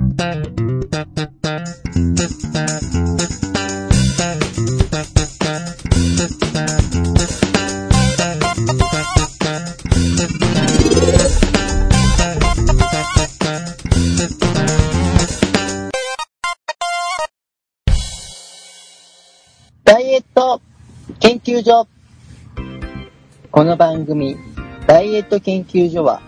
[0.00, 0.32] ダ
[20.00, 20.62] イエット
[21.18, 21.86] 研究所。
[23.50, 24.38] この番組、
[24.86, 26.22] ダイエット研究所は、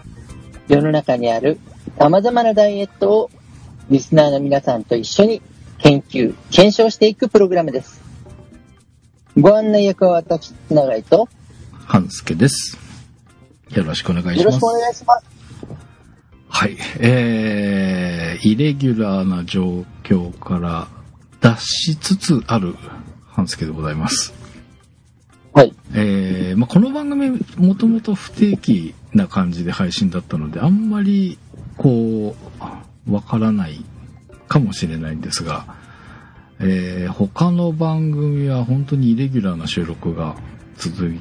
[0.69, 1.59] 世の中にある
[1.97, 3.31] 様々なダイエットを
[3.91, 5.43] リスナーの皆さんと一緒に
[5.79, 8.01] 研究、検証していくプログラムです。
[9.39, 11.29] ご案内役は私、長井と、
[11.73, 12.79] 半助です。
[13.71, 14.69] よろしくお願いしますよろしくお。
[14.79, 15.27] 願いします。
[16.49, 16.77] はい。
[17.01, 20.87] えー、イレギュラーな状況から
[21.41, 22.77] 脱しつつある
[23.27, 24.35] 半助でございます。
[25.55, 25.75] はい。
[25.95, 31.39] えー、まあ、この番組もともと不定期な感じで配信だったので、あんまり、
[31.77, 32.63] こう、
[33.09, 33.85] わからない
[34.49, 35.65] かもしれないんですが、
[36.61, 40.37] えー、他の番組は本当にイレギュラーな収録が
[40.77, 41.21] 続い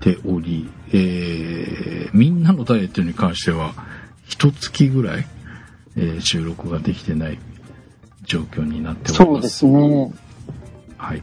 [0.00, 3.72] ており、えー、みんなのダイエットに関しては、
[4.26, 5.26] 一月ぐらい、
[5.96, 7.38] えー収録ができてない
[8.24, 9.24] 状況になっております。
[9.24, 10.12] そうですね。
[10.96, 11.22] はい。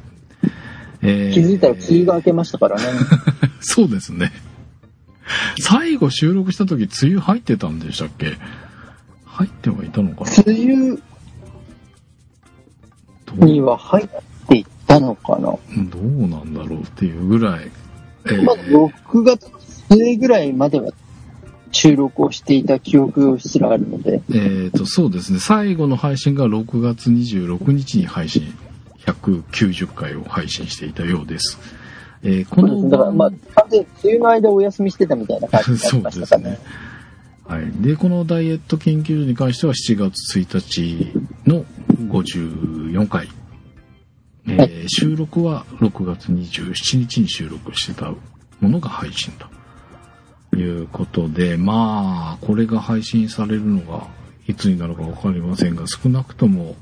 [1.02, 2.84] えー気づいたら梅雨が明けましたからね。
[3.62, 4.32] そうですね。
[5.60, 8.38] 最後収録した時、梅雨入ってたんでしたっけ？
[9.40, 10.44] 入ってはいたのかな？
[10.46, 11.00] 梅雨
[13.38, 14.08] どには入っ
[14.50, 15.50] ていったのかな？
[15.50, 15.58] う
[15.90, 17.72] どうなんだろうっていうぐらい、
[18.26, 19.50] えーまあ、6月
[19.88, 20.92] 末ぐらいまでは
[21.72, 25.40] 収録をしていた記憶すらあるので、えーと、そうですね。
[25.40, 28.54] 最後の配信が6月26日に配信、
[29.06, 31.58] 190回を配信していたようです。
[32.24, 36.60] えーこのだからまあ、完全に梅雨の間お休みしてたみたいな感じになりましたかね。
[37.50, 37.72] はい。
[37.82, 41.12] で、このダイエット研究所に関しては7月1日
[41.50, 41.66] の
[42.08, 43.28] 54回。
[44.48, 48.12] えーはい収録は6月27日に収録してた
[48.60, 49.32] ものが配信
[50.52, 54.08] ということで、まあ、これが配信されるのが
[54.48, 56.76] いつになるかわかりませんが、少なくとも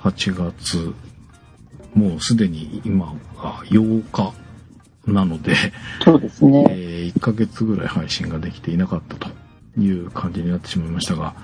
[0.00, 0.94] 8月、
[1.94, 4.32] もうすでに今が8日
[5.06, 5.54] なので、
[6.02, 6.64] そうですね。
[6.70, 9.28] え1ヶ月ぐらい配信ができていなかったと
[9.84, 11.34] いう感じになってしまいましたが、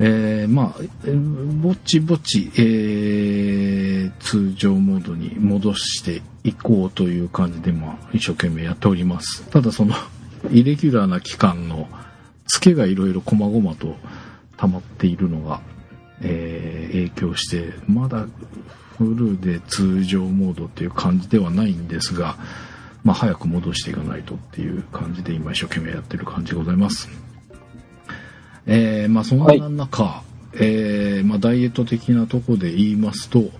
[0.00, 0.80] えーまあ、
[1.62, 9.44] ぼちぼち、えー通常モードに戻していこうという感じで、まあ、一生懸命やっております。
[9.50, 9.94] ただその、
[10.50, 11.88] イレギュラーな期間の
[12.46, 13.96] 付けがいろいろ細々と
[14.56, 15.60] 溜まっているのが、
[16.20, 18.26] えー影響して、まだ
[18.98, 22.36] フルで通常モードっていう感じではないんですが、
[23.02, 27.23] まあ、早く戻していかないとっていう感じで今一生懸命やってる感じでございます。
[28.66, 30.22] えー、まあそんな中、
[30.54, 33.50] えーまあダイエット的なとこで言いますと、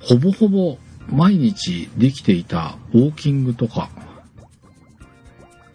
[0.00, 0.78] ほぼほぼ
[1.10, 3.90] 毎日できていたウォーキングとか、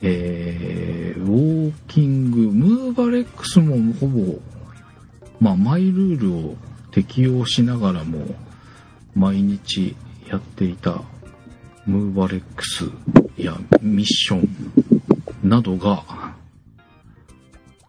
[0.02, 4.40] えー、ウォーキング、ムーバレックスもほぼ、
[5.40, 6.56] まあマイルールを
[6.92, 8.20] 適用しながらも
[9.16, 9.96] 毎日
[10.30, 11.02] やっていた
[11.86, 12.86] ムーバレックス
[13.38, 16.33] やミッションなどが、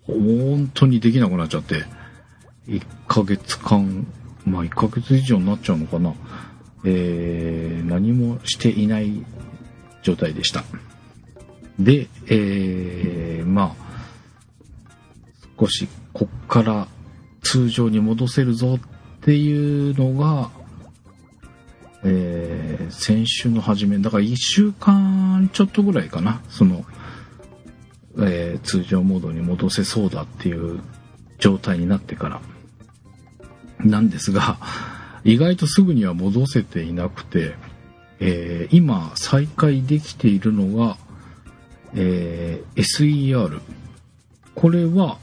[0.06, 1.84] 本当にできなくなっちゃって、
[2.68, 4.06] 1ヶ月間、
[4.44, 6.14] まあ1ヶ月以上になっちゃうのかな。
[6.84, 9.24] えー、何もしていない
[10.02, 10.64] 状態でした。
[11.78, 13.84] で、えー、まあ、
[15.58, 16.88] 少しこっから
[17.42, 18.80] 通常に戻せるぞっ
[19.22, 20.50] ていうのが、
[22.04, 26.84] えー先週の初め、だから1週間ちょっとぐらいかな、その、
[28.18, 30.80] えー通常モードに戻せそうだっていう
[31.38, 32.40] 状態になってから
[33.80, 34.58] なんですが、
[35.24, 37.54] 意外とすぐには戻せていなくて、
[38.20, 40.96] えー今再開できているのが、
[41.94, 43.60] えー SER。
[44.54, 45.18] これは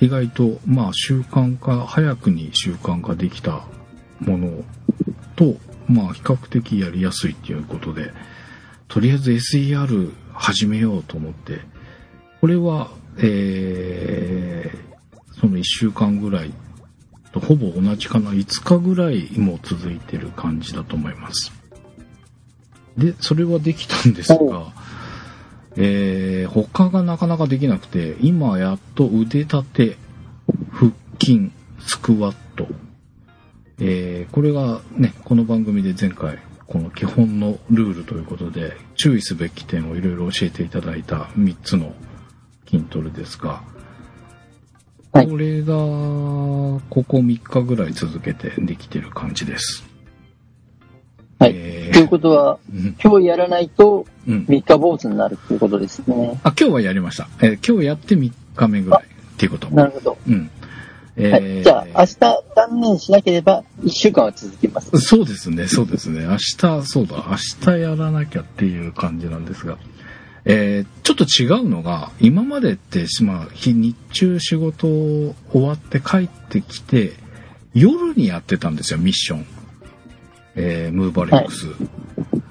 [0.00, 3.66] 意外と、まあ習慣化、早くに習慣化できた
[4.20, 4.64] もの
[5.36, 8.12] と、まあ比較的やりやすいっていうことで、
[8.88, 11.60] とりあえず SER 始めようと思って、
[12.40, 14.90] これは、えー
[15.40, 16.52] その1週間ぐらい
[17.32, 21.50] とほぼ同じかな、5日ぐらいも続いてる感じだと思います。
[22.98, 24.72] で、それはできたんですおが、
[25.76, 29.96] えー他がなかなかできなくて、今やっと腕立て、
[30.70, 31.50] 腹筋、
[31.80, 32.66] スクワット、
[33.78, 41.94] えーこれがね、この番組で前回、この基本のルールということで、注意すべき点をいろいろ教えていただいた3つの
[42.70, 43.62] 筋トレですが、
[45.12, 49.84] はいこれが、ここ3日ぐらい続けてできてる感じです。
[51.40, 54.46] はいえーということは、うん今日やらないとうん。
[54.48, 56.38] 三日坊主になるっていうことですね。
[56.44, 57.28] あ、今日はやりました。
[57.42, 59.68] えー今日やって3日目ぐらいっていうこと。
[59.70, 60.18] なるほど。
[60.28, 60.50] うん。
[61.16, 61.42] えはい。
[61.42, 62.18] ーじゃあ、明日
[62.54, 64.96] 断念しなければ一週間は続きます。
[65.00, 66.24] そうですね、そうですね。
[66.24, 67.36] 明日、そうだ、明
[67.74, 69.76] 日やらなきゃっていう感じなんですが。
[70.44, 77.14] えーちょっと違うのが、今までって、まあ、日日中仕事終わって帰ってきて、
[77.74, 79.46] 夜にやってたんですよ、ミッション。
[80.54, 81.66] えームーバレックス、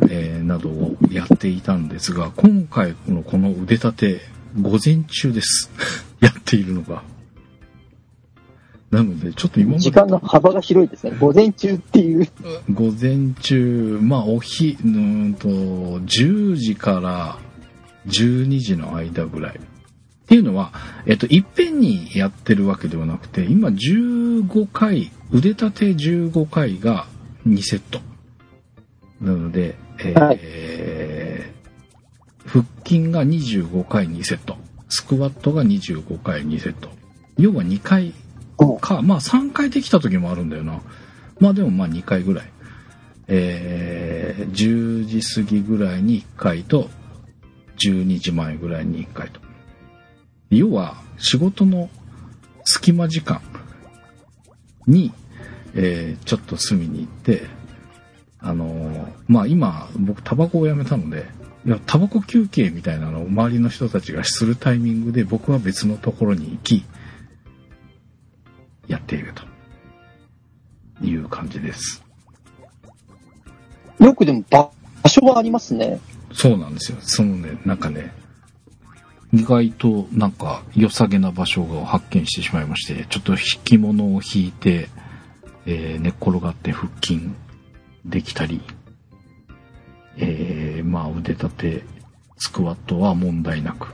[0.10, 4.22] えーなどをやっていたんですが、今回のこの腕立て、
[4.60, 5.72] 午前中です。
[6.20, 7.02] やっているのが。
[8.92, 11.16] なので、ちょっと今まで時間の幅が広いですね。
[11.20, 12.28] 午前中っていう。
[12.74, 17.38] 午前中、まあ、おひ、うーんと、10時から
[18.10, 19.56] 12時の間ぐらい。
[19.56, 19.62] っ
[20.28, 20.72] ていうのは、
[21.06, 27.08] えっと、いっぺんにやってるわけではなくて、今15回、腕立て15回が
[27.48, 28.00] 2セット。
[29.22, 30.40] なので、えーはい
[32.50, 34.58] 腹筋が25回2セット。
[34.90, 36.90] スクワットが25回2セット。
[37.38, 38.14] 要は2回
[38.82, 40.82] か、まあ3回できた時もあるんだよな。
[41.40, 42.52] まあでもまあ2回ぐらい。
[43.28, 46.90] えー、10時過ぎぐらいに1回と、
[47.80, 49.40] 12時前ぐらいに1回と。
[50.50, 51.90] 要は、仕事の
[52.66, 53.42] 隙間時間
[54.88, 55.12] に、
[55.76, 57.44] えーちょっと隅に行って、
[58.40, 61.26] あのーまあ今、僕タバコをやめたので、
[61.66, 66.86] いや、タバコ休憩みたいなのを周りの人たちがするタイミングで僕は別のところに行き、
[68.88, 72.04] やっているという感じです。
[74.00, 74.72] よくでも場
[75.08, 76.00] 所はありますね。
[76.34, 76.98] そうなんですよ。
[77.02, 78.14] そのね、なんかね、
[79.32, 84.90] 意外となんか良さげな場所を発見してしまいまして、ちょっと引き物を引いて、
[85.66, 87.30] えー寝っ転がって腹筋
[88.06, 88.62] できたり、
[90.18, 91.84] えーまあ腕立て、
[92.38, 93.94] スクワットは問題なく。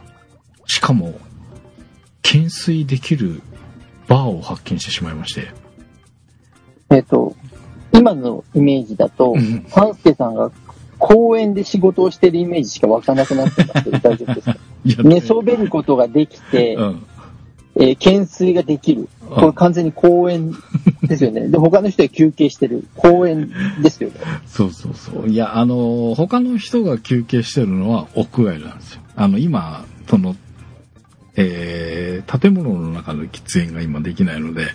[0.67, 1.19] しかも、
[2.23, 3.41] 懸垂できる
[4.07, 5.49] バーを発見してしまいまして、
[6.91, 7.35] えっ、と、
[7.91, 10.51] 今のイメージだとうん、パンスケさんが
[10.99, 14.57] 公園で仕事をしてるイメージしか湧かなくなってますけど、大丈夫ですか？
[15.03, 17.03] 寝そべることができて、うん。
[17.77, 19.09] えー懸垂ができる。
[19.29, 20.53] これ完全に公園
[21.03, 21.49] ですよね。
[21.49, 22.87] で、他の人は休憩してる。
[22.95, 23.51] 公園
[23.81, 24.15] ですよね。
[24.45, 25.27] そうそうそう。
[25.27, 29.01] いや、あの、他の人が休憩してるのは屋外なんですよ。
[29.17, 30.35] あの、今、その、
[31.35, 34.67] えー建物の中の喫煙が今できないので、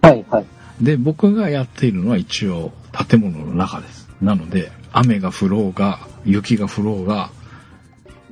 [0.00, 0.44] はいはい。
[0.80, 2.72] で、僕がやっているのは一応
[3.08, 4.08] 建物の中です。
[4.22, 7.30] なので、雨が降ろうが、雪が降ろうが、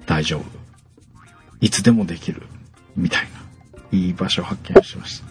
[0.07, 0.45] 大丈夫。
[1.61, 2.43] いつでもできる。
[2.97, 3.29] みたい
[3.93, 5.31] な、いい場所を発見しました。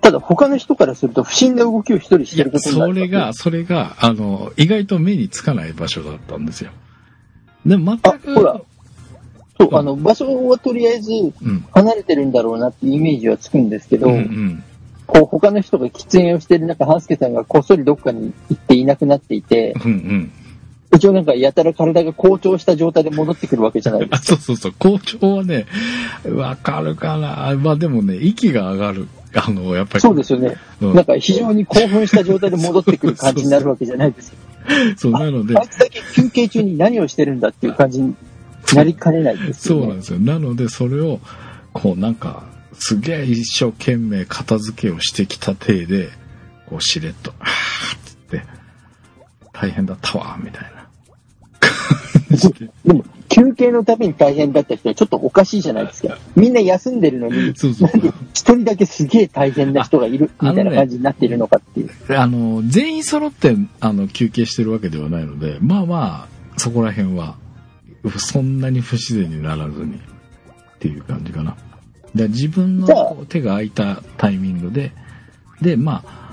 [0.00, 2.94] ただ他の人からすると不審な動きを一人してる、ことになる。
[2.94, 6.70] それが、、それが、あの、意外と目につかない場所だったんですよ。
[7.66, 8.60] でも全く、あほら
[9.60, 11.64] そう、あの、場所はとりあえずうん。
[11.72, 14.64] 離れてるんだろうなっていうイメージはつくんですけど、うんうん。
[15.06, 20.32] こう他の人が喫煙をしてる中、半助さんがこっそりどっかに行っていなくなっていて、うんうん。
[20.98, 24.40] 一応なんかやたら体が好調した状態で戻ってくるわけじゃないであ、すか。
[24.42, 24.74] そうそうそう。
[24.78, 25.66] 校長はね、
[26.34, 27.56] わかるかな。
[27.58, 29.08] まあでもね、息が上がる。
[29.34, 30.00] あの、やっぱり。
[30.00, 30.56] そうですよね。
[30.80, 34.36] うんなんか非常に興奮した状態で戻ってくる感じになるわけじゃないですよ。
[34.96, 38.14] そう、なのであ、いつだけ休憩中に何をしてるんだっていう感じに
[38.74, 39.82] なりかねないですよね。
[39.82, 40.18] そうなんですよ。
[40.18, 41.20] なので、それを、
[41.72, 46.10] こうなんか、すげえ一生懸命片付けをしてきた体で、
[46.66, 48.42] こうしれっと、あーっつって、
[49.52, 50.77] 大変だったわ、みたいな。
[52.84, 56.18] でも、休憩のために大変だった人はちょっとおかしいじゃないですか。
[56.36, 57.90] みんな休んでるのに、そうそう。
[58.34, 61.90] 一人だけすげえ大変な人がいるみたいな感じになっているのかっていう。
[62.16, 67.36] あの、全員揃って、あの、休憩してるわけではないので、まあまあ、そこら辺は、
[68.18, 71.56] そんなに不自然にならずに、っていう感じかな。
[72.14, 74.92] で自分の手が空いたタイミングで、
[75.60, 76.27] で、まあ、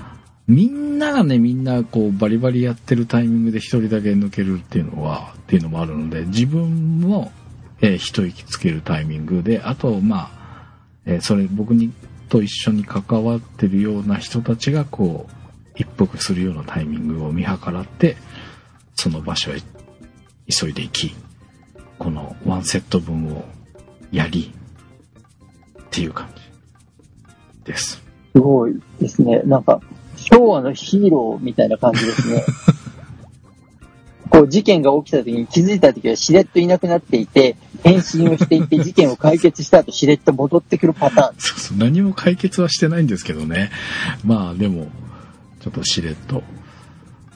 [0.48, 7.32] みんながね、みんなこうバリバリやってるタイミングで一人だけ抜けるっていうのは、っていうのもあるので、自分も、
[7.80, 10.72] えー一息つけるタイミングで、あと、まあ、
[11.04, 11.92] えーそれ僕に
[12.28, 15.32] と一緒に関わってるような人たちがこう、
[15.74, 18.16] 一服するようなタイミングを見計らって、
[18.94, 19.60] その場所へ
[20.48, 21.14] 急いで行き、
[21.98, 23.44] このワンセット分を
[24.12, 24.52] やり、
[25.80, 26.42] っていう感じ
[27.64, 28.02] です。
[28.32, 29.40] すごいですね。
[29.44, 29.80] なんか、
[30.30, 32.44] 昭和のヒーローみたいな感じですね。
[34.28, 41.34] こう事件が起きた時に気づいた時はしれっといなくなっていて、返信をしていて事件を解決した後しれっと戻ってくるパターン。
[41.38, 43.70] そうそう、何も解決はしてないんですけどね。
[44.24, 44.88] まあでも、
[45.60, 46.42] ちょっとしれっと。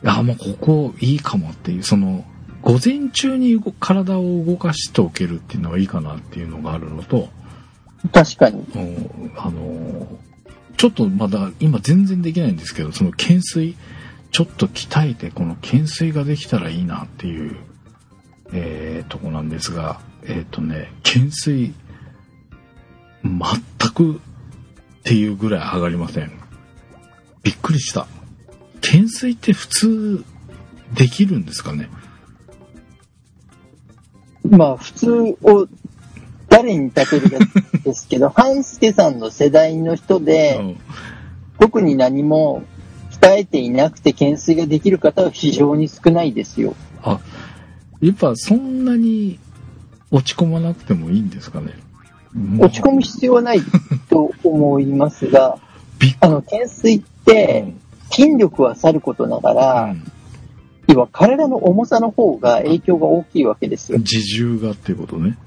[0.05, 2.25] あ、もうここいいかもっていう、その、
[2.63, 7.29] 午前中に動体を動かしておけるっていうのはいいかなっていうのがあるのと、
[8.13, 8.65] 確かに。
[8.75, 10.07] うんあの、
[10.81, 13.75] ちょっとまだ今全然できないんですけど、その懸垂、
[14.31, 17.55] ちょっと鍛えてこの懸垂ができたらいいなっていう、
[18.55, 21.75] えー、とこなんですが、えっ、とね、懸垂、
[23.23, 23.43] 全
[23.93, 24.19] くっ
[25.05, 26.33] ていうぐらい上がりません。
[27.43, 28.07] びっくりした。
[28.77, 30.25] 懸垂って普通
[30.95, 31.91] できるんですかね？
[34.49, 35.11] まあ、普通
[35.43, 35.69] を
[36.51, 37.39] 誰に例えるか
[37.85, 40.77] ですけど、 半助さんの世代の人うで、ん
[41.59, 42.63] 特に何も
[43.11, 46.75] 鍛えていなくて懸垂ができる方は非常に少ないですよ。
[47.03, 47.21] あ、
[48.01, 49.39] やっぱそんなに
[50.11, 51.75] 落ち込まなくてもいいんですかね
[52.59, 53.61] 落ち込む必要はない
[54.09, 55.59] と思いますが、
[56.21, 57.75] あの、懸垂って、
[58.11, 60.03] 筋力はさることながら、うん
[60.93, 63.99] 要は体の重さの方が影響が大きいわけですよ。
[63.99, 65.39] 自重がっていうことね。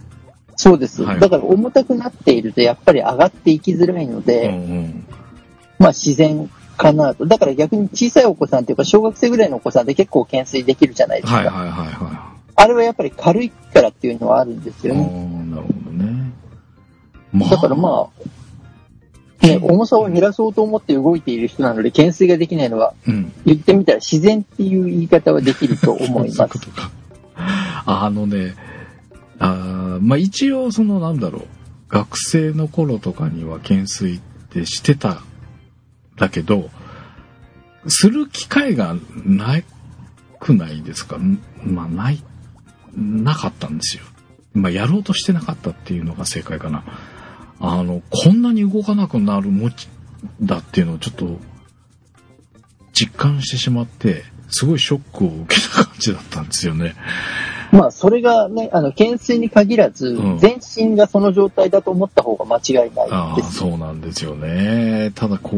[0.63, 1.03] そうです。
[1.03, 5.05] はいだから重たくなっているとやっぱり上がっていきづらいのうんで、うん。
[5.77, 7.25] まあ自然かなと。
[7.25, 11.39] だから逆に小さいお子さんというか小学生ぐらいのお子さんって結構懸垂できるじゃないですか。
[11.39, 14.91] はいはいはいはあれはやっぱり軽いからっていうのはあるんですい。
[14.91, 15.09] ああよね。
[15.09, 16.31] ー、なるほどね。
[17.33, 18.07] まだからま
[19.43, 23.33] あ、ね、重さを減らそうと思って動いている人なので懸垂ができないのはうん。
[23.45, 26.57] 言ってみたら自然っていう言い方はできると思います。
[27.85, 28.55] あのね、
[29.45, 31.47] あまあ一応そのなんだろう、
[31.89, 34.19] 学生の頃とかには懸垂っ
[34.49, 35.21] てしてた、
[36.15, 36.69] だけど、
[37.87, 38.95] する機会が
[39.25, 39.61] な
[40.39, 41.17] くないですか？
[41.61, 42.23] まあない、
[42.95, 44.03] なかったんですよ。
[44.53, 46.85] まあやろうとしてなかったっていうのが正解かな。
[47.59, 49.89] あの、こんなに動かなくなるもち
[50.41, 51.39] だっていうのをちょっと
[52.93, 56.95] 実感してしまって、すごいショックを受けた感じだったんですよね。
[57.73, 63.43] まあそれがね、あの懸垂に限らずうん、全身がその状態だと思った方が間違いないああ。
[63.43, 65.11] そうなんですよね。
[65.15, 65.49] ただこ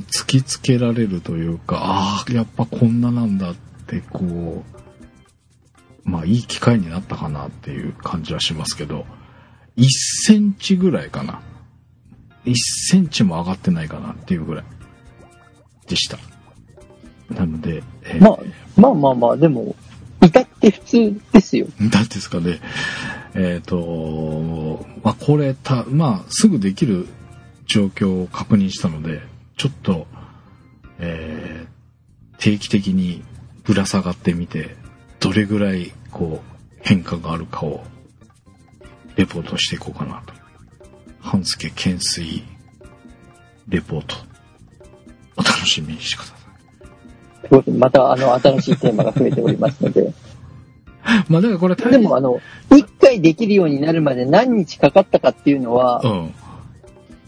[0.00, 3.54] 突きつけられるというか、ああ、やっぱこんななんだっ
[3.86, 4.64] て、こう、
[6.02, 9.06] まあいい機会になったかなっていう感じはしますけど、
[9.76, 9.84] 1
[10.26, 11.40] センチぐらいかな。
[12.44, 14.64] 1センチも上がってないかなっていうぐらい
[15.86, 16.18] でした。
[17.32, 18.38] なので、えーまあ、
[18.76, 19.76] まあまあまあ、でも、
[20.22, 21.66] 至って普通ですよ。
[21.78, 22.60] なんですかね。
[23.34, 27.06] えっ、と、まあ、これた、まあ、すぐできる
[27.66, 29.22] 状況を確認したので、
[29.56, 30.06] ちょっと、
[30.98, 31.80] えー
[32.40, 33.22] 定期的に
[33.64, 34.74] ぶら下がってみて、
[35.20, 37.84] どれぐらい、こう、変化があるかを、
[39.14, 40.32] レポートしていこうかなと。
[41.20, 42.42] 半助懸垂、
[43.68, 44.16] レポート。
[45.36, 46.39] お楽しみにしてください。
[47.78, 50.12] また、あの、新しいテーマが増えておりますので。
[51.28, 56.34] まあ、だからこれ大でも、あの、一回できるようになるまで何日かかったかっていうのは、うん。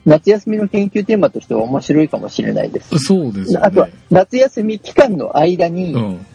[0.05, 2.99] 夏休みの研究テーマとしては面白いかもしれないです。
[2.99, 3.67] そうですよね。
[3.67, 6.27] あとは、夏休み期間の間にうん。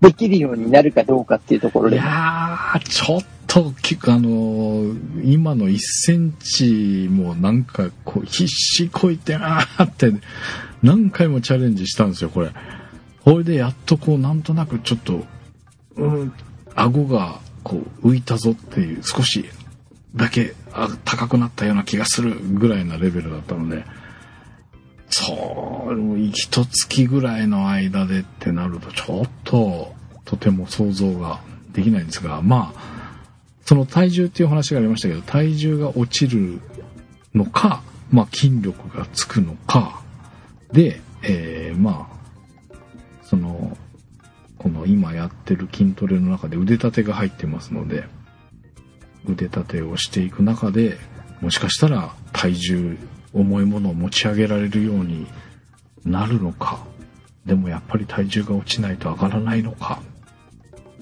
[0.00, 1.96] できるようになるかどうかっていうところで。
[1.96, 10.10] いやー、ちょっとき、あのー今の1センチもなんかこう、必死こいてなーって、
[10.82, 12.50] 何回もチャレンジしたんですよ、これ。
[13.30, 15.24] これでやっとこう、なんとなくちょっと、
[15.94, 16.32] うん、
[16.74, 19.44] 顎がこう、浮いたぞっていう、少し
[20.16, 23.84] だけあ高くなったような気がするぐらいなレベルだったので、
[25.10, 29.94] そう、一月ぐらいの間でってなると、ちょっと、
[30.24, 31.40] とても想像が
[31.72, 33.22] できないんですが、まあ、
[33.64, 36.60] その体重っていう話がありましたけど、体重が落ちる
[37.32, 40.02] のか、まあ、筋力がつくのか、
[40.72, 42.09] で、えーまあ、
[44.60, 48.04] この今やってる筋トレの中で腕立てが入ってますので、
[49.24, 50.98] 腕立てをしていく中で、
[51.40, 52.98] もしかしたら体重、
[53.32, 55.26] 重いものを持ち上げられるように
[56.04, 56.84] なるのか、
[57.46, 60.02] でもやっぱり体重が落ちないと上がらないのか、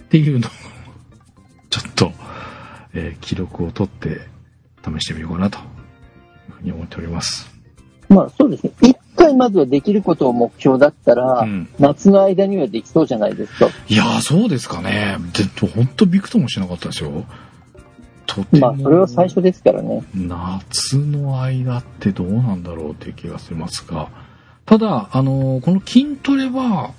[0.02, 0.50] っていうのを、
[1.68, 2.12] ちょっと、
[2.94, 4.20] えー記録を取って
[4.84, 7.50] 試してみようかなというふうに思っております。
[8.08, 9.00] まあそうですね。
[9.28, 13.68] 回まずはできることを目標だったら、うん夏の間にはできそうじゃないですか。
[13.88, 15.16] いやー、そうですかね。
[15.32, 17.24] で、ほんとびくともしなかったですよ。
[18.26, 20.02] とてもまあそれは最初ですからね。
[20.14, 24.08] 夏の間ってどうなんだろうっていう気がしますが、
[24.66, 26.92] ただ、あのーこの筋トレは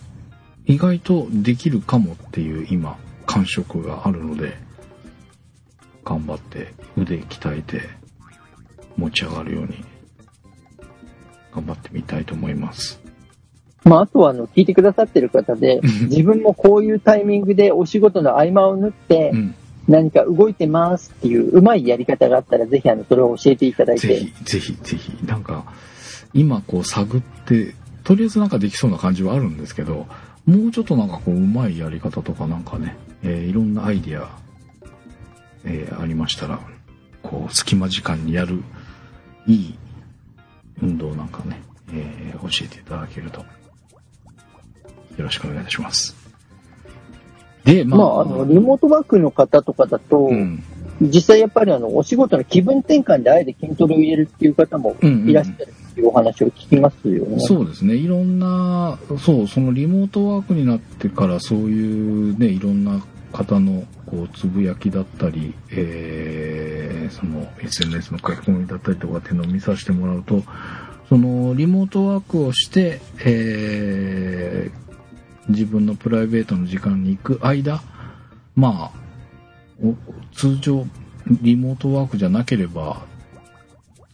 [0.65, 4.57] 意外とできるかもっていう今、感触があるので、
[6.03, 7.81] 頑張って腕鍛えて
[8.97, 9.85] 持ち上がるように
[11.59, 12.99] 頑張ってみたいと思います。
[13.83, 19.55] まあ、あとは、あの、聞いてくださってる方で、自分もこういうタイミングでお仕事の合間を縫ってう、ん。
[19.87, 25.25] 何か動いてますっていううまいやり方があったら、ぜひ、あの、それを教えていただいて、ぜひ、ぜひ、ぜひ。
[25.25, 25.65] なんか、
[26.33, 27.73] 今こう探って、
[28.03, 30.05] とりあえずなんかできそうな感じはあるんですけど、
[30.45, 34.29] もうちょっとなんかこう、うまいやり方とかなんかね、えーいろんなアイディア、
[35.65, 36.59] えーありましたら、
[37.23, 38.61] こう、隙間時間にやる、
[39.47, 39.75] いい
[40.81, 41.61] 運動なんかね、
[41.93, 43.45] えー教えていただけると、よ
[45.17, 46.15] ろしくお願いいたします。
[47.63, 50.63] で、まあ、まあ、あの、リモートワークの方とかだと、うん、
[51.01, 57.39] 実際やっぱりあの、お仕事の気分転換であえて筋トレを入れるっていう方もうんうんいらっしゃるっていうお話を聞きますよね。
[57.39, 57.95] そうですね。
[57.95, 70.43] いろんな、そう、そのリモートワークになってから、そういうね、いろんな方の、こう、つぶやきだったり、えー、その、SNS の書き込みだったりとかっていうのを見させてもらうと、
[71.07, 77.81] その、リモートワークをして、えー、自分のプライベートの時間に行く間、
[78.55, 78.99] まあ、
[80.33, 80.85] 通常、
[81.41, 83.01] リモートワークじゃなければ、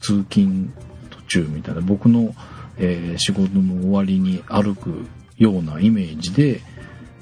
[0.01, 0.71] 通勤
[1.09, 2.35] 途中みたいな僕の、
[2.77, 5.07] えー仕事の終わりに歩く
[5.37, 6.61] ようなイメージで、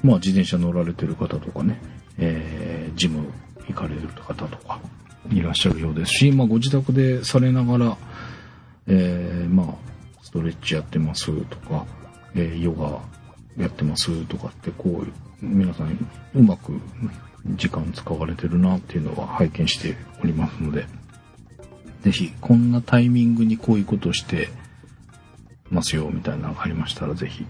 [0.04, 1.80] まあ、自転車乗られてる方とかね、
[2.18, 3.26] えージム
[3.66, 4.78] 行かれる方とか
[5.32, 7.96] いらっしゃるようですし、まあ、ご自宅でされながら、
[8.86, 9.66] えーまあ、
[10.22, 11.86] ストレッチやってますとか、
[12.34, 13.00] えーヨガ
[13.56, 16.72] やってますとかってこう皆さんうまく
[17.56, 20.86] 時間使われてるなっていうのは拝見しておりますので
[22.02, 24.48] ぜひこんなタイミングにこういうことして
[25.70, 27.46] ますよみたいなのがありましたらぜひ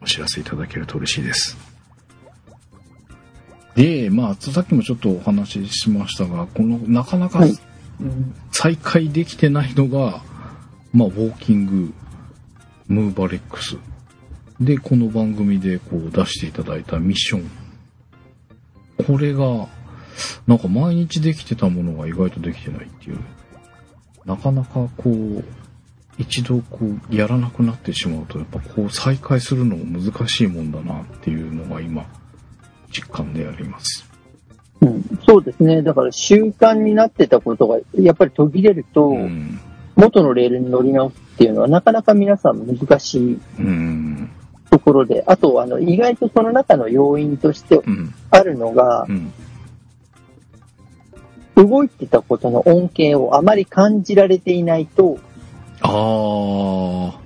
[0.00, 1.56] お知らせいただけると嬉しいです。
[3.74, 7.58] で、まあ、さっきもちょっとお話ししましたが、この、なかなかはい
[8.52, 10.22] 再開できてないのが、
[10.92, 11.92] まあ、ウォーキング、
[12.86, 13.76] ムーバレックス。
[14.60, 17.50] で、この番組でこう出していただいたミッション。
[19.06, 19.68] これが、
[20.46, 23.18] なんか毎日できてたものが意外とできてないっていう。
[24.24, 25.44] なかなかこう、
[26.18, 32.04] 一度こう、やらなくなってしまうと、やっぱこう、再開するのも難しいもんだなっていうのが今、
[32.90, 34.04] 実感であります。
[34.80, 35.82] うん、そうですね。
[35.82, 39.60] だから習慣になってたことが、やっぱり途切れると、うん。
[39.96, 44.30] 元のレールに乗り直すっていうのはなかなか皆さん難しいうん。
[44.70, 48.14] ところで、あと、あの、意外とその中の要因としてうん。
[48.30, 49.32] あるのがう、ん。
[51.56, 55.18] 動いてたことの恩恵をあまり感じられていないと
[55.82, 57.20] ああ。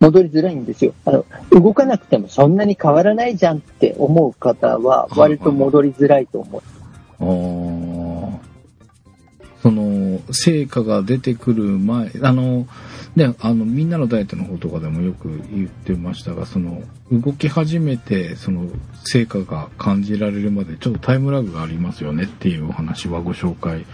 [0.00, 0.94] 戻りづらいんですよ。
[1.04, 6.62] あの、動かなくてもそんなに変わらないじゃんって思う方は割と戻りづらいと思う。
[7.20, 8.02] あー
[9.62, 12.66] その成果が出てくる前あの
[13.14, 18.66] ねあのみんなのダイエットの方とかでもよく言ってましたがその動き始めてその
[19.04, 23.86] 成果が感じられるまでちょっとタイムラグがありますよねっていうお話はご紹介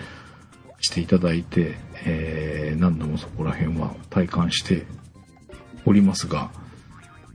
[0.80, 4.86] していただいて、えー何度もそこら辺は体感して
[5.84, 6.50] おりますが、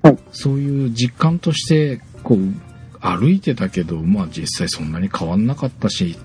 [0.02, 2.54] はいそういう実感としてこう
[3.00, 6.18] 歩いてたけど、まあ実際そんなに変わんなかったし、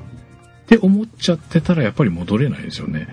[0.64, 3.08] って思っちゃってたらやっぱり戻れないですよね。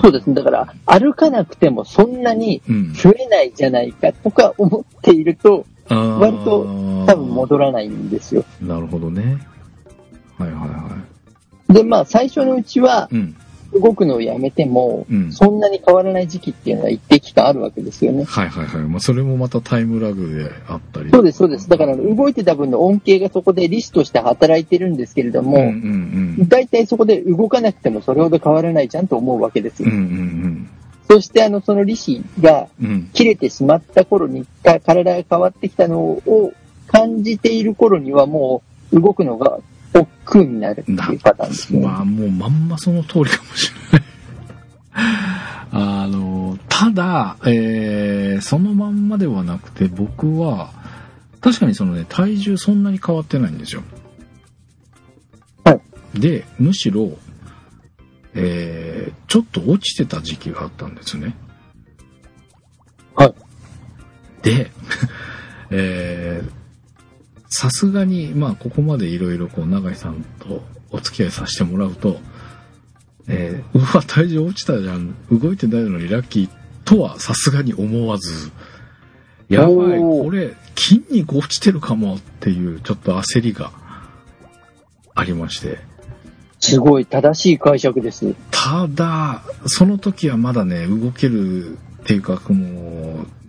[0.00, 0.34] そうですね。
[0.34, 2.94] だから、歩かなくてもそんなにうん。
[2.94, 6.62] 増えないじゃないかとか思っていると、割と
[7.06, 8.44] 多分戻らないんですよ。
[8.62, 9.38] なるほどね。
[10.38, 10.81] はいはいは
[11.72, 13.08] で、まあ、最初のうちは。
[13.74, 18.24] 動くのをやめても、うんそんなに変わらない時期っていうのは一定期間あるわけですよね。
[18.24, 18.82] はいはいはい。
[18.82, 21.10] まあそれもまたタイムラグであったり。
[21.10, 21.68] そうです、そうです。
[21.70, 29.90] だから、動いてた分の恩恵がそこでリストして働いてるんですけれどうんうも、ん大体そこで動かなくてもそれほど変わらないじゃんと思うわけですうん。
[29.90, 29.96] うよ。
[29.96, 30.68] んうん
[31.08, 32.68] そして、あの、その利子が。
[33.12, 36.52] 切れてしまった頃に、か体が変わってきたのを
[36.86, 39.58] 感じている頃にはもう動くのが
[39.94, 41.80] 億劫になるっていうパターンですね。
[41.86, 44.08] まあもうまんまその通りかもしれない。
[45.74, 50.70] あの、ただ、えーそのまんまではなくて僕は、
[51.40, 53.82] 確かにそのね、体重そんなに変わってないんですよ。
[55.64, 55.72] は
[56.14, 56.20] い。
[56.20, 57.12] で、むしろ、
[58.34, 61.34] えーちょっと落ちてた時期があったんですね。
[63.14, 63.34] はい。
[64.42, 64.70] で、
[65.70, 66.61] えー
[67.52, 72.18] さすがに、まあ、ここまでいろいろこう、永井さんとお付き合いさせてもらうと、
[73.28, 76.50] えーうわ、体重落ちたじゃん、動いてないのにラッキー
[76.86, 78.50] とはさすがに思わず、
[79.50, 83.70] やばい、これ、筋肉落ちてるかもっていう、ちょっと焦りが
[85.14, 85.78] ありまして。
[86.58, 88.34] ちすごい正しい解釈です。
[88.50, 93.41] ただ、その時はまだね、動けるっていうか、もう、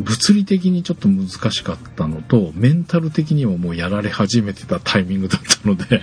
[0.00, 6.02] 物理的にちょっと難しかったのと、メンタル的にももうやられ始めてたタイミングだったので、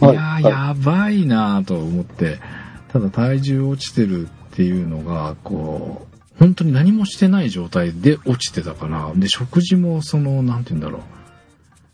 [0.00, 2.38] はいいやー、はいやばいなぁと思って、
[2.88, 11.02] ただ体重落ちてるっていうのが、こう、本当に何もしてない状態で落ちてたから、で、食事もその、なんて言うんだろう、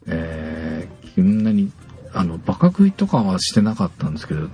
[0.07, 1.71] えー、そんなに、
[2.13, 4.49] あの、バカ食いとかはしてなかったんですけど、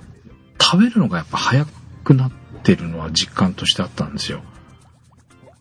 [0.61, 1.66] 食べるのがやっぱ早
[2.03, 4.42] くなってるのは実感としてあったんですよ。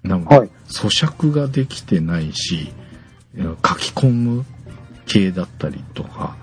[0.04, 0.50] なので、はい。
[0.74, 2.74] 咀嚼ができてないし、
[3.36, 3.42] 書
[3.76, 4.46] き込む
[5.06, 6.36] 系だったりとか、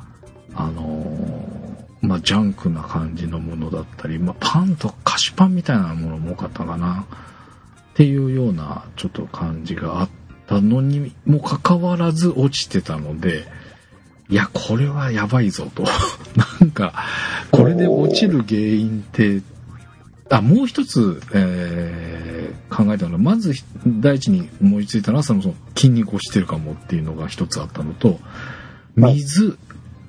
[0.55, 1.61] あのー
[2.03, 7.07] まあ、ジャンクな感じのものだったり、まあ、パンと菓子パンみたいなものも多かったかな。
[7.93, 10.09] っていうようなちょっと感じがあっ
[10.47, 13.45] たのにもかかわらず落ちてたので、
[14.31, 15.85] いや、これはやばいぞと。
[16.61, 16.95] なんか、
[17.51, 19.43] これで落ちる原因って、
[20.31, 22.31] あ、もう一つ、えー
[22.71, 23.53] 考えたのは、まず
[23.85, 28.21] 第一に思いついたのは、そのその筋肉をしてるかもっていうのが一つあったのと、
[28.97, 29.59] はい水、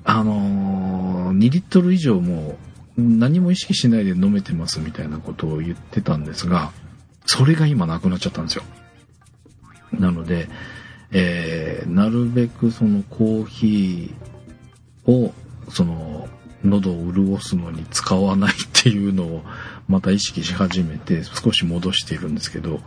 [0.04, 2.56] あのー2リットル以上も
[2.96, 6.70] う何も意識しないで飲めてますみたいなことを言ってたんですが、
[7.26, 8.62] それが今なくなっちゃったんですよ。
[9.92, 10.48] なので、
[11.10, 15.34] えーなるべくそのコーヒーを、
[15.68, 16.28] その、
[16.64, 19.42] 喉を潤すのに使わないっていうのを
[19.88, 22.80] また意識し始めて少し戻しているんですけど、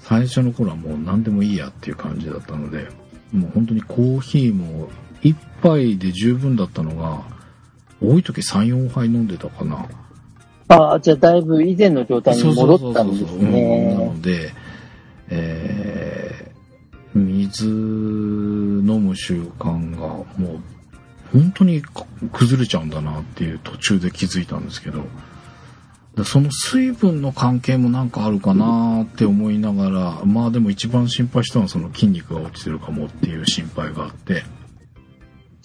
[0.00, 2.88] 最初の頃はもう何でもいいやっていう感じだったので、
[3.32, 4.88] もう本当にコーヒーも
[5.22, 7.22] 一杯で十分だったのが、
[8.02, 9.86] 多い時3、4杯飲んでたかな。
[10.68, 13.94] ああ、じゃあだいぶ以前の状態に戻ったんですそうそうそうそううんなね。
[13.94, 14.52] ので、
[15.30, 16.54] えー
[17.16, 20.60] 水飲む習慣がもう
[21.32, 25.04] 本当にか崩れちゃうんだなっていう途中で気づいたんですけど、だ
[26.22, 34.44] その水分の関係もなんかあるかなって思いながら、まあでも一番心配したのはその筋肉が落ちてるかもっていう心配があって、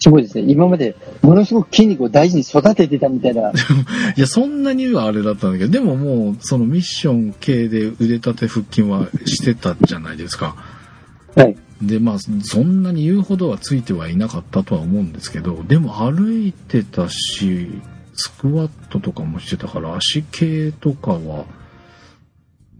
[0.00, 0.50] すごいですね。
[0.50, 3.50] 今までものすごく筋肉を大事に育ててたみたいな。
[4.16, 10.56] いや、そんなにはあれだったんだけど、でももう、そのミッション系で腕立て腹筋はしてたじゃないですか。
[11.36, 11.56] はい。
[11.82, 17.68] で、まあ、そんなに言うほどはついてはいなかったとは思うんですけど、でも歩いてたし、
[18.20, 21.46] スクワットとかもしてたから、足系とかは、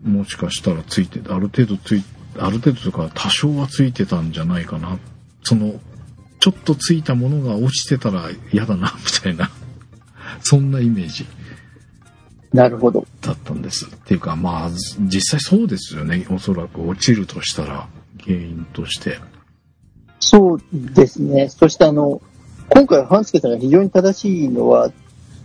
[0.02, 2.04] もしかしたらついてある程度つい、
[2.38, 4.98] ある程度とか多少はついてたんじゃないかな。
[5.42, 5.80] その、
[6.40, 9.50] ちょっとついたものが落ちてたら嫌だな、みたいな。
[10.42, 11.26] そんなイメージ。
[12.52, 13.06] なるほど。
[13.22, 13.86] だったんです。
[13.86, 16.26] っていうか、まあ、実際そうですよね。
[16.30, 17.88] おそらく落ちるとしたら、
[18.22, 19.18] 原因として。
[20.18, 21.48] そうですね。
[21.48, 22.20] そしてあの、
[22.68, 24.92] 今回半助さんが非常に正しいのは、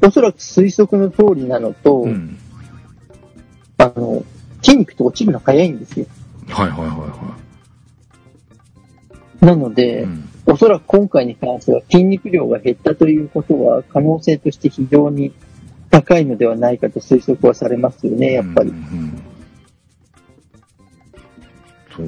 [0.01, 2.37] おそらく推測の通りなのと、うん。
[3.77, 4.23] あの、
[4.61, 6.05] 筋肉って落ちるの早いんですよ。
[6.49, 7.37] はいはいはいは
[9.41, 10.03] なので、い。
[10.03, 10.29] うん。
[10.47, 15.33] おそらく今回に関しては筋肉量が減ったということは可能性として非常に
[15.89, 18.75] 高いのではないかと推測はされますよね、やっぱりうん。
[18.75, 19.21] うん
[21.95, 22.07] そう。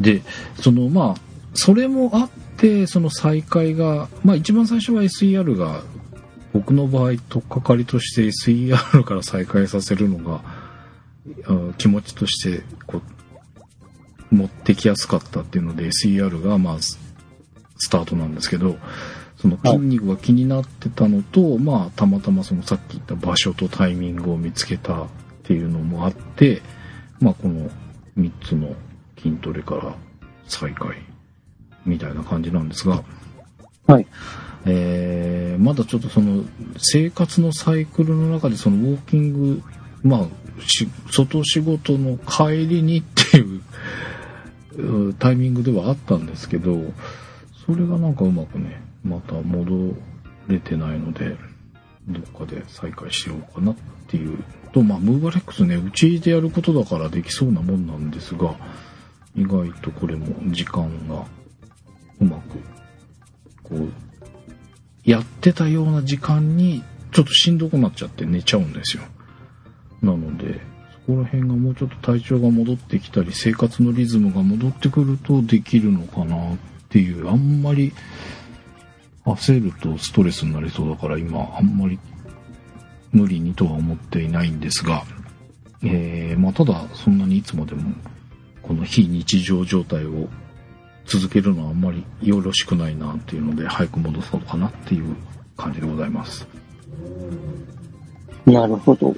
[0.00, 0.22] で、
[0.60, 1.20] そのまあ、
[1.54, 5.82] それもあって、その再開が、まあ一番最初は SER が、
[6.54, 10.40] 僕の場合、とっかかりとして SER から再開させるのが、
[11.46, 13.02] あ気持ちとして、こ
[14.30, 16.98] う、持ってきやすかったっていうので SER が、まあ、ス
[17.76, 18.76] スタートなんですけど、
[19.36, 25.06] その筋肉が気になってたのと、まあ、たまたまそのさっき言った場所とタイミングを見つけたっ
[25.42, 26.62] ていうのもあって、
[27.20, 27.68] まあ、この
[28.16, 28.74] 3つの
[29.18, 29.96] 筋トレから
[30.46, 30.96] 再開
[31.84, 33.02] みたいな感じなんですが、
[33.86, 34.06] はい。
[34.66, 36.44] えーまだちょっとその
[36.78, 39.62] 生活のサイクルの中でそのウォーキング、
[40.02, 43.62] まあ、し外仕事の帰りにっていう
[44.76, 46.76] うタイミングではあったんですけど、
[47.66, 49.94] それがなんかうまくね、また戻
[50.48, 51.36] れてないので、
[52.08, 53.76] どっかで再開しようかなっ
[54.08, 54.42] ていう。
[54.72, 58.54] と、まあ、ムーバレックスね、うちでやることだからできそうなもんなんですが、
[59.36, 61.24] 意外とこれも時間が
[62.20, 62.58] うまく、
[63.62, 63.88] こう、
[65.04, 69.04] やってたような時間にちょっとしんどくなっちゃって寝ちゃうんですよ。
[70.02, 70.60] なので、
[71.06, 76.56] そこら辺がもうちょっと体調が戻ってきたり、生活のリズムが戻ってくるとできるのかなっ
[76.88, 77.92] ていう、あんまり
[79.24, 81.98] 焦るとストレスになりそうだから今あんまり
[83.12, 85.04] 無理にとは思っていないんですが、
[85.82, 87.92] えー、まあただそんなにいつまでも
[88.62, 90.28] この非日常状態を
[91.06, 95.16] 続けるのはあんまりよろしくないなっていうので早く戻そうかなっていう
[95.56, 96.46] 感じでございます。
[98.46, 99.14] なるほど。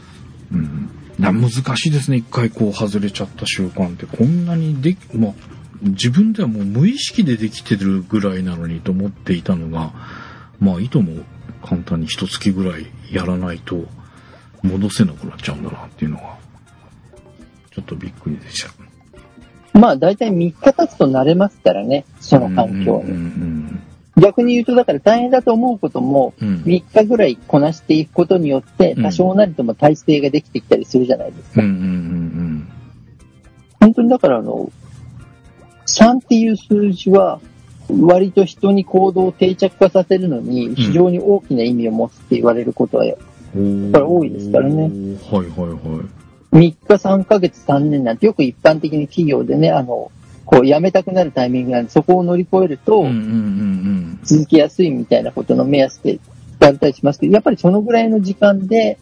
[0.52, 0.90] うん。
[1.18, 2.18] だ難しいですね。
[2.18, 4.06] 一回こう外れちゃった習慣って。
[4.06, 5.32] こんなにでき、まあ、
[5.82, 9.92] 自分ではもう無意識でできてるぐらいなのにと思っていたのが、
[10.60, 11.22] まあ、いとも
[11.64, 13.84] 簡単に一月ぐらいやらないと
[14.62, 16.36] 戻せなくなっちゃうんだなっていうのが、
[17.72, 18.85] ちょっとびっくりでした。
[19.78, 23.18] まあ、大体3日経つと慣れますからね、その環境うんうに。
[23.18, 23.82] ん
[24.18, 26.62] 逆に言うと、だから大変だと思うことも、うんうん。
[26.62, 31.62] 3日ぐらいこなしていくことによって、うん多少なりとも体制ができてきたりするじゃないですか。
[31.62, 32.68] うんうんうん
[33.78, 34.70] 本当にだからあの、
[35.86, 37.40] 3っていう数字は、
[37.88, 43.04] 割と人に行動を定着化させるのに非常に大きな意味を持つって言われることは、
[43.54, 43.92] うん。
[43.92, 46.15] これ多いですからねはいはいはい。
[46.52, 50.10] 3日、3ヶ月、3年なんてよく一般的に企業でね、あの、
[50.44, 53.04] こう辞めたくなるタイミングなんで、そこを乗り越えると
[54.22, 56.20] 続きやすいみたいなことの目安で言
[56.60, 58.98] われたりしますけど、やっぱりそのぐらいの時間で。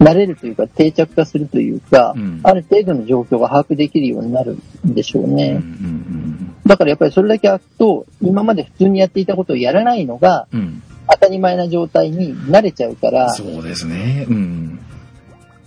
[0.00, 5.62] 慣れるというか定着化するというか、うんある程度の状況が把握できるようになるんでしょうね。
[6.64, 10.48] だからやっぱりそれだけ空くと、今まで普通にやっていたことをやらないのが。
[11.12, 14.26] 当たり前な状態に慣れちゃうから、そうですね。
[14.28, 14.69] うん。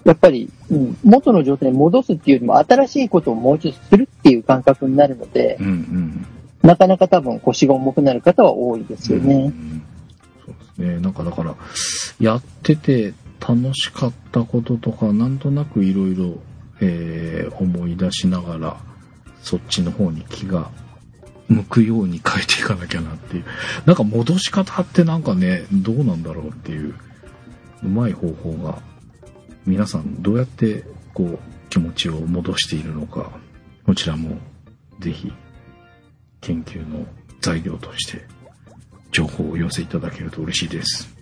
[0.06, 6.26] やっぱり、うん、元の状態に戻すっていうよりも新しいことをもう一度するっていう感覚になるのでう、んうん。
[6.62, 9.48] なかなか多分腰が重くなる方は多いですようね。
[9.48, 9.84] ん
[10.46, 11.00] そうですね。
[11.00, 11.56] なんかだから、
[12.20, 16.36] やってて楽しかったこととか、なんとなくいろいろ、
[16.82, 18.78] えー思い出しながら、
[19.42, 20.70] そっちの方に気が
[21.48, 23.46] 向くように変えていかなきゃなっていう。
[23.86, 26.96] なんか戻し方ってなんかね、どうなんだろうっていう、
[27.84, 28.82] うまい方法が、
[29.66, 33.32] 皆さんどうやってこう気持ちを戻しているのか、
[33.86, 34.38] こちらも
[35.00, 35.32] ぜひ
[36.42, 37.06] 研究の
[37.42, 38.22] 材料として
[39.12, 41.14] 情報をお寄せいただけると嬉しいです。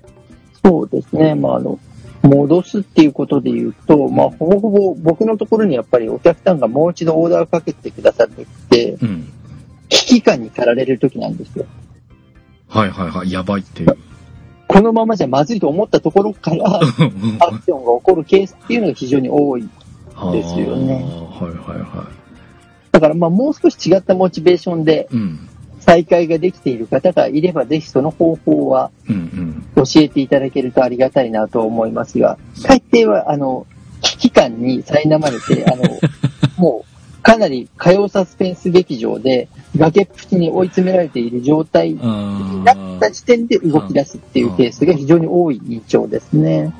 [0.64, 1.36] そうですね。
[1.36, 1.80] まあ、あの、
[2.24, 9.32] 戻すっていうことで言うと、まあ、ほぼほぼ僕のところにやっぱりお客さんがもう一度オーダーをかけてくださるときって、うん。
[9.90, 11.66] 危機感に駆られるときなんですよ。
[12.68, 13.32] はいはいはい。
[13.32, 13.98] やばいっていう。
[14.72, 19.70] このままじゃまずいと思ったところから、アクションが起こるケースっていうのが非常に多い。
[20.32, 22.08] ですよねはいはいは
[22.92, 25.10] だからまあもう少し違ったモチベーションで。
[25.80, 28.92] 再開ができている方がいれば、ぜひその方法は。
[29.76, 33.66] 教えていただけるとありがたいなと思いますが、大抵は、あの、
[34.02, 35.84] 危機感に苛まれて、あの、
[36.58, 36.91] もう、
[37.22, 46.74] かなり火曜サスペンス劇場で崖っぷちに追い詰められている状態にあなった時点で動き出すっていうケースが非常に多い印象ですね。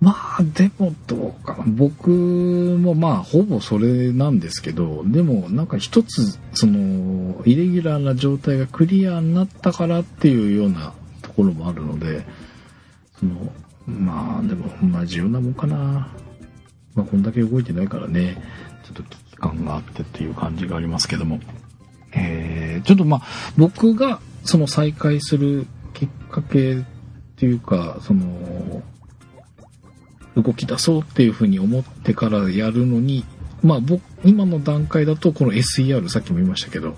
[0.00, 1.64] まあ、でもどうかな。
[1.64, 12.26] 僕もまあ、ほぼそれなんですけど、でもなんか一つ、その、イレギュラーな状態がクリアになったからっていうようなところもあるので、
[13.20, 13.52] その、
[13.86, 16.08] まあ、でも同じようなもんかな。
[16.96, 18.42] まあ、こんだけ動いてないからね、
[18.82, 21.40] ちょっと危機感があってっていう感じがありますけども。
[22.14, 23.22] えー、ちょっとまあ、
[23.56, 26.82] 僕がその再開するきっかけっ
[27.36, 28.82] ていうか、その、
[30.36, 33.24] 動き出そうっていうふうに思ってからやるのに、
[33.62, 36.96] まあ僕、今の段階だとこの SER さっきも言いましたけど、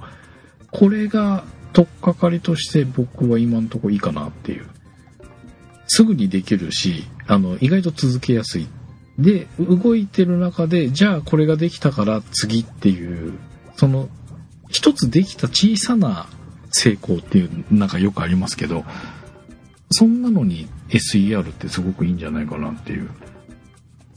[0.71, 4.67] これが取っかかりとして僕は今のとこいいかなっていう。
[5.87, 8.69] すぐにできるし、あの、意外と続けやすい。
[9.19, 13.35] で、動いてる中で、じゃあこれができたから次っていう、
[13.77, 14.09] その、
[14.69, 16.27] 一つできた小さな
[16.71, 18.85] 成功っていう、なんかよくありますけど、
[19.91, 23.09] そんなのに SER ってすごくいいんじゃないかなっていう。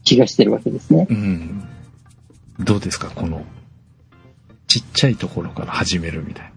[0.04, 1.06] 気がしてるわけですね。
[1.10, 1.64] うん。
[2.60, 3.12] どうですか？
[3.14, 3.46] この、
[4.68, 6.52] ちっちゃいところから始めるみたい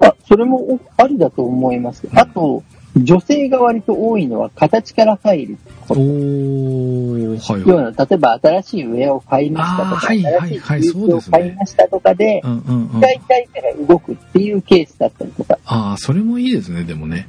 [0.00, 2.08] あ、それもありだと思います。
[2.14, 2.64] あと、
[2.96, 5.58] 女性が割と多いのは形から入る。
[5.88, 5.96] な。
[5.96, 7.94] おー、はいようはい。
[7.94, 12.42] な、例えば新しいウェアを買いましたとか、はいはいはい新しいスーツを買いましたとかで。
[12.42, 15.58] 使いたいから動くっていうケースだったりとか。
[15.64, 17.28] ああ、それもいいですね、でもね。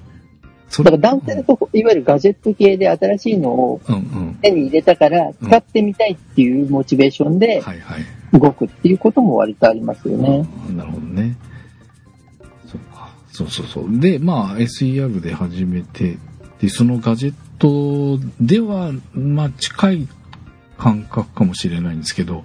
[0.69, 3.81] そだから男性だと、いわゆるガジェット系で新しいのを。
[4.41, 7.63] 手に入れたから、使ってみたいっていうモチベーションで。
[8.33, 10.45] 動くっていうことも割とありますよね。
[10.75, 11.35] なるほどね。
[12.67, 13.09] そうか。
[13.31, 13.99] そうそうそう。
[13.99, 16.17] で、まあ、SER で始めて、
[16.65, 20.07] で、そのガジェットでは、まあ、近い
[20.79, 22.43] 感覚かもしれないんですけど、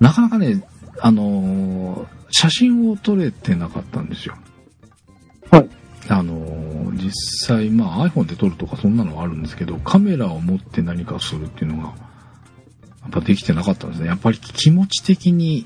[0.00, 0.66] なかなかね、
[1.00, 4.36] あのー写真を撮れてなかったんですよ。
[5.50, 5.68] はい。
[6.08, 7.12] あのー実
[7.46, 14.08] 際、まあ iPhone で撮るとかそんなのはあるんですけど、カメラを持って何かするっていうのが、やっぱできてなかったんですね。
[14.08, 15.64] やっぱり気持ち的に、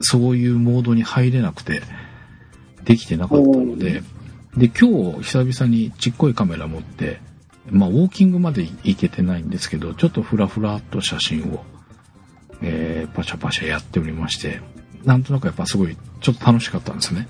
[0.00, 1.82] そういうモードに入れなくて、
[2.84, 4.02] できてなかったので、
[4.58, 7.20] で、今日久々にちっこいカメラ持って、
[7.70, 11.64] まあ、ウォーキングまで行けてないんですけど、ちょっとふらふらっと写真を、
[12.60, 14.60] えー、パシャパシャやっておりまして、
[15.04, 17.28] なんとなくやっぱすごい、ちょっと楽しかったんですね。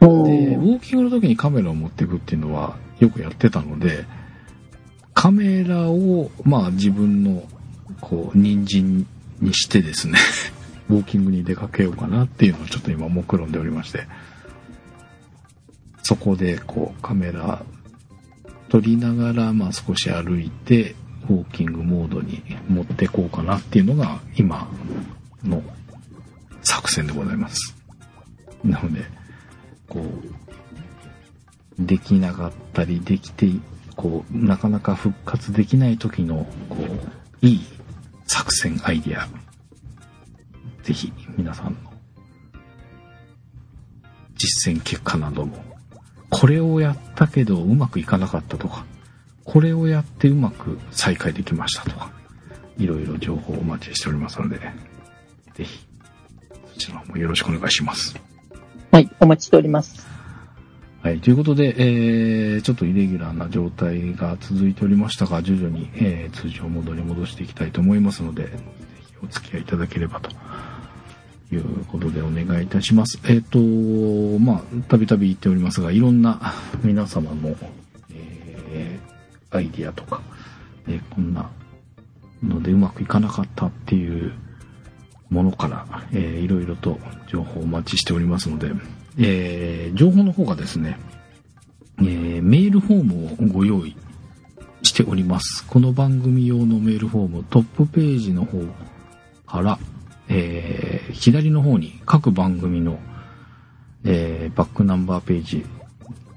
[0.00, 4.04] で、ウォーキングの時にカメラを持っていくっていうのはよくやってたので、
[5.14, 7.44] カメラを、まあ自分の、
[8.00, 9.06] こう、人参
[9.40, 10.18] にしてですね
[10.88, 14.06] ウォーキングに出かけようかなっていうのをちょっと今目論んでおりまして、
[16.10, 17.62] そこでこうカメラ
[18.68, 20.96] 撮りながら、まあ少し歩いて、
[21.28, 24.68] ウォーキングモードに持ってこうかなっていうのが今
[25.44, 25.62] の
[26.62, 27.76] 作戦でございます。
[28.64, 29.04] なので、
[29.88, 33.46] こう、できなかったり、できて、
[33.94, 36.76] こう、なかなか復活できない時の、こ
[37.40, 37.60] う、いい
[38.26, 39.28] 作戦アイディア、
[40.82, 41.92] ぜひ皆さんの
[44.34, 45.69] 実践結果なども、
[46.30, 48.86] これをやったけどうまくいかなかったとか、
[49.44, 52.12] これをやってうまく再開できましたとか、
[52.78, 54.58] いろいろ情報をお待ちしておりますので、
[55.54, 55.86] ぜひ、
[56.72, 58.14] そちらもよろしくお願いします。
[58.92, 60.08] はい、お待ちしております。
[61.02, 68.50] はい、ということで、えー、ちょっとイレギュラーな状態が続いておりましたが、徐々に、えー、通常モードに戻していきたいと思いますので、ぜ
[69.06, 70.30] ひお付き合いいただければと
[71.52, 73.18] いうことでお願いいたします。
[73.24, 77.56] えっ、ー、と、まあ、たびたび言っておりますが、いろんな皆様の、
[78.12, 80.22] えー、アイディアとか、
[80.86, 81.50] えー、こんな
[82.42, 84.32] のでうまくいかなかったっていう
[85.28, 88.72] ものから、えー、いろいろと情報をお待ちしておりますので、
[89.18, 90.98] えー、情報の方がですね、
[91.98, 93.96] えー、メールフォームをご用意
[94.82, 95.64] しております。
[95.66, 98.62] この番組用のメールフォーム、トップページの方
[99.46, 99.78] から、
[100.30, 102.98] えー、左の方に各番組の、
[104.04, 105.66] えー、バックナンバーページ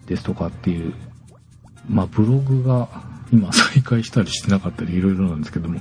[0.07, 0.93] ですとかっていう、
[1.87, 2.89] まあ、ブログが
[3.31, 5.79] 今再開したりしてなかったりいろいろなんですけども、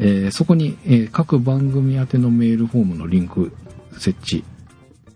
[0.00, 3.52] えー、そこに、えー、各番組宛てのメールフォームのリンク
[3.92, 4.44] 設置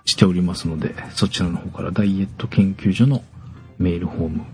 [0.04, 3.22] しておりますので、そちらの方からダイエット研究所の
[3.78, 4.44] メールフォーム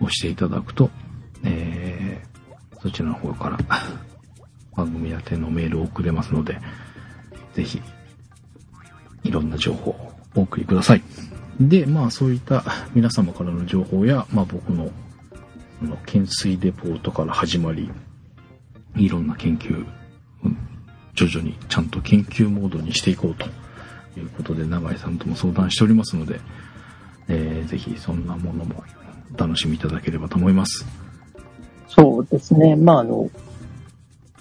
[0.00, 0.90] をしていただくと、
[1.44, 3.58] えー、そちらの方から
[4.76, 6.60] 番組宛てのメールを送れますので、
[7.58, 7.82] ぜひ、
[9.24, 11.02] いろんな情報をお送りください。
[11.58, 12.62] で、まあそういった
[12.94, 14.92] 皆様からの情報や、まあ僕の、
[15.82, 17.90] の懸垂レポートから始まり、
[18.94, 19.84] いろんな研究、
[21.14, 23.46] 徐々にちゃんと研究モードにしていこうと
[24.16, 26.38] いうことで、永井さんとも相談しておりますので、
[27.26, 28.84] えー、ぜひそんなものも
[29.34, 30.86] お楽しみいただければと思います。
[31.88, 32.76] そうですね。
[32.76, 33.28] まあ、あの、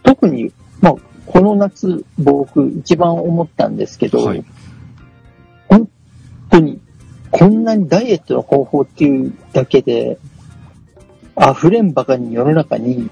[0.04, 0.96] 特に、まあ、
[1.28, 4.44] この夏、僕、一番思ったんですけど、はい、
[5.68, 5.90] 本
[6.50, 6.80] 当に、
[7.32, 10.18] こんなにダイエットの方法っていうだけで、
[11.38, 13.10] 溢れんばかりに世の中に、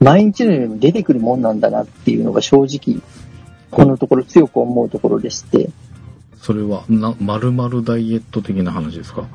[0.00, 3.00] 毎日のように出てくるもんなんだなっていうのが正直、
[3.70, 5.70] このところ強く思うところでして。
[6.36, 9.28] それは、な、〇〇ダイエット的な話ですか？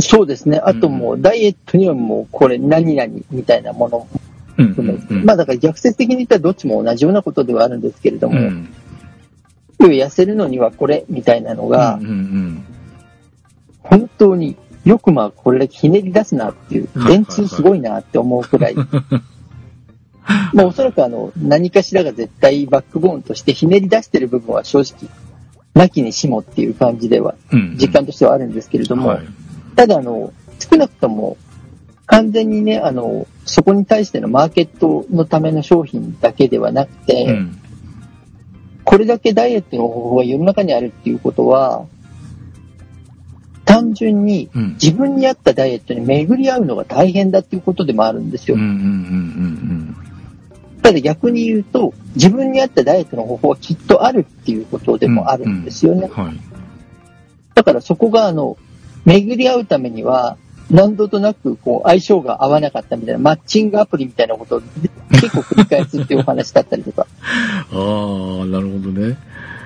[0.00, 0.58] そうですね。
[0.58, 4.08] あともう、ダイエットにはもう、これ何々みたいなもの
[4.58, 8.68] うんうんうん、まあだから逆説的に言ったらどっちも同じようなことではあるんですけれども、うん、
[9.78, 12.64] 痩せるのにはこれみたいなのが、うんうんうん、
[13.80, 18.74] 本当によくまあこれだけひねり出すなっていう、電通すごいなって思うくらい、
[20.52, 25.08] まあおそらくあの何かしらが絶対バックボーンとしてひねり出してる部分は正直、
[25.74, 27.34] なきにしもっていう感じでは、
[27.76, 29.26] 実感としてはあるんですけれども、うんうんはい、
[29.76, 31.36] ただあの、少なくとも
[32.06, 37.60] 完全にね、あの、そこに対してのマーケットのための商品だけではなくて、うん、
[38.84, 41.86] これだけダイエットの方法が世の中にあるっていうことは、
[43.64, 48.56] 単純に自分に合ったダイエットに巡り合うのが大変だっていうことでもあるんですよ。
[50.82, 56.10] ただ逆に言うと、自分に合ったダイエットの方法はきっとあるっていうことでもあるんですよね。
[57.54, 58.56] だからそこが、あの、
[59.04, 60.36] 巡り合うためには、
[60.72, 64.60] 何度となくこう相性が合わなかったみたいな、マッチングアプリみたいなことを
[65.10, 67.06] 結構繰り返すっていうお話だったりとか。
[67.70, 67.74] あ
[68.42, 69.18] あ、なるほどね。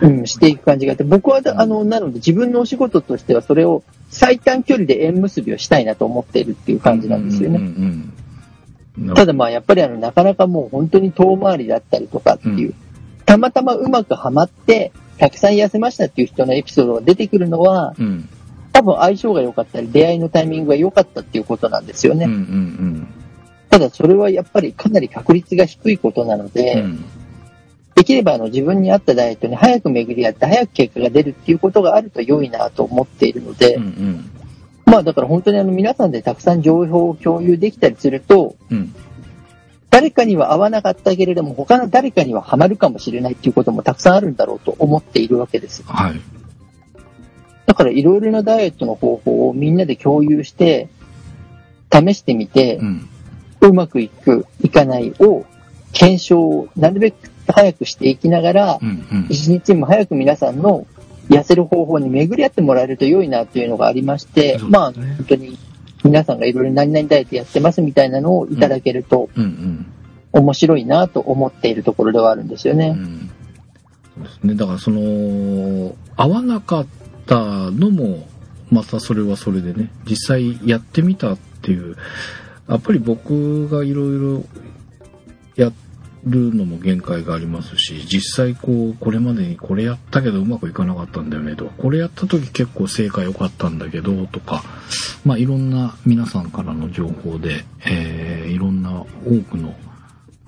[0.03, 7.59] うん、していく感じがあって、僕は、あの、なので自分のお仕事としてはそれを最短距離で縁結びをしたいなと思っているっていう感じなんですよね。
[7.59, 12.75] うんうんうん、ただまあやっぱりあの、なかなかもう本当に遠回りだったりとかっていう、うん、
[13.25, 18.29] たまたまうまくはまって、たくさん痩せましたっていう人のエピソードが出てくるのは、うん、
[18.77, 22.27] 多分相性が良かったり、出会いのタイミングが良かったっていうことなんですよね。
[22.27, 23.09] うんうんうん、
[23.71, 27.05] ただそれはやっぱりかなり確率が低いことなので、うん、
[27.95, 34.31] できればあの自分に合ったダイエットに早く巡り合って早く結果が出るっていうことがあると良いなと思っているので、うんうん、
[34.85, 38.95] まあだから本当にあの皆さんでたくさん情報を共有できたりすると、うん。
[39.89, 45.83] 誰かには合わなかったけれども、他の誰かにはハマるかもしれないっていうこともたくさんあるんだろうと思っているわけです。
[45.85, 46.21] はい。
[47.67, 50.89] だからいろいろなダイエットの方法をみんなで共有して、
[51.93, 53.09] 試してみてう、ん。
[53.61, 55.45] うまくいく、いかないを
[55.93, 58.89] 検証をなるべく早くしていきながらう、ん。
[58.89, 59.27] うん。
[59.29, 60.87] 一日も早く皆さんの
[61.29, 65.59] 痩せる方法に巡り合ってもらえると良いなっていうのがありまして、ねまあ本当に
[66.05, 69.45] 皆さんがいろいろ何々ダイエットやってますみたいなのをいただけるとうん。
[69.45, 69.87] うん。
[70.33, 72.95] 面白いなと思っているところではあるんですよね。
[72.97, 73.31] うん。
[74.15, 74.55] そうですね。
[74.55, 76.87] だからその、合わなかっ
[77.27, 78.29] たのも、
[78.71, 81.97] またそれはそれでね、実際やってみたっていう、
[82.69, 84.45] やっぱり僕がいろいろ
[85.55, 85.73] や
[86.25, 94.65] るのも限界がありますし、実際こう、これまでにこれやったけどうまくいかなかったんだよねとか、これやった時結構成果良かったんだけどとか、
[95.25, 99.75] まあいろんな皆さんからの情報で、えいろんな多くの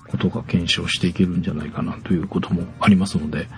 [0.09, 3.49] ことが検証していけるんじゃないかなということもありますので、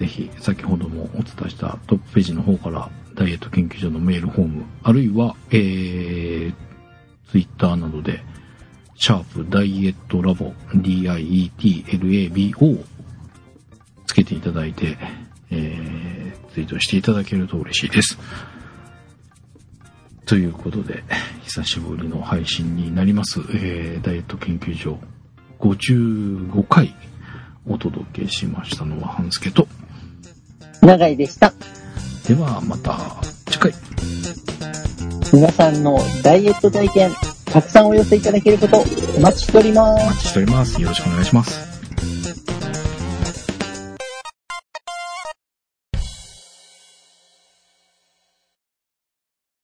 [0.00, 6.54] ぜひ先ほどもお伝えしたトップページの方からダイエット研究所のメールフォーム、あるいは、えー、
[7.30, 8.22] ツイッターなどで、
[8.94, 12.82] シャープダイエットラボ、DIETLABO
[14.06, 14.96] つけていただいて、
[15.50, 18.18] えー、ツイートしていただけると嬉しいです。
[20.24, 21.04] ということで、
[21.42, 24.98] 久しぶりの配信になります、えー、ダイエット研究所
[25.58, 26.96] 55回
[27.66, 29.68] お届けしましたのは半助と、
[30.82, 31.52] 長井でした。
[32.26, 32.98] ではまた
[33.50, 33.74] 次回。
[35.32, 37.12] 皆さんのダイエット体験、
[37.44, 38.78] たくさんお寄せいただけること
[39.16, 40.06] お待ちしておりますお。
[40.06, 40.80] 待ちしております。
[40.80, 41.69] よろしくお願いします。